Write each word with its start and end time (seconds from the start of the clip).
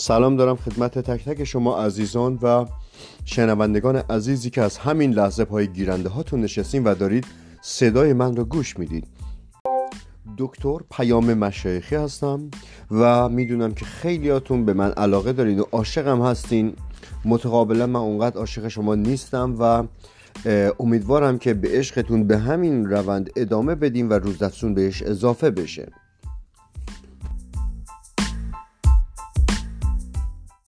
سلام 0.00 0.36
دارم 0.36 0.56
خدمت 0.56 0.98
تک 0.98 1.24
تک 1.24 1.44
شما 1.44 1.84
عزیزان 1.84 2.38
و 2.42 2.66
شنوندگان 3.24 3.96
عزیزی 3.96 4.50
که 4.50 4.62
از 4.62 4.78
همین 4.78 5.12
لحظه 5.12 5.44
پای 5.44 5.66
گیرنده 5.68 6.08
هاتون 6.08 6.40
نشستین 6.40 6.84
و 6.84 6.94
دارید 6.94 7.26
صدای 7.62 8.12
من 8.12 8.36
رو 8.36 8.44
گوش 8.44 8.78
می‌دید. 8.78 9.06
دکتر 10.38 10.78
پیام 10.90 11.34
مشایخی 11.34 11.96
هستم 11.96 12.50
و 12.90 13.28
می‌دونم 13.28 13.74
که 13.74 13.84
خیلیاتون 13.84 14.64
به 14.64 14.72
من 14.72 14.90
علاقه 14.90 15.32
دارین 15.32 15.60
و 15.60 15.64
عاشقم 15.72 16.22
هستین. 16.22 16.74
متقابلا 17.24 17.86
من 17.86 18.00
اونقدر 18.00 18.38
عاشق 18.38 18.68
شما 18.68 18.94
نیستم 18.94 19.56
و 19.58 19.84
امیدوارم 20.80 21.38
که 21.38 21.54
به 21.54 21.68
عشقتون 21.70 22.26
به 22.26 22.38
همین 22.38 22.86
روند 22.86 23.30
ادامه 23.36 23.74
بدیم 23.74 24.10
و 24.10 24.12
روز 24.12 24.38
بهش 24.74 25.02
اضافه 25.02 25.50
بشه. 25.50 25.92